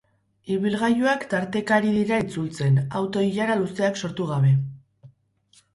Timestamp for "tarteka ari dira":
1.33-2.19